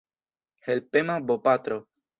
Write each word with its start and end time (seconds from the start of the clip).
Helpema 0.69 1.19
bopatro. 1.27 1.77